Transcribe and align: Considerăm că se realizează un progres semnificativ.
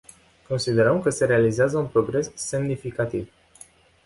Considerăm 0.47 1.01
că 1.01 1.09
se 1.09 1.25
realizează 1.25 1.77
un 1.77 1.87
progres 1.87 2.31
semnificativ. 2.35 3.31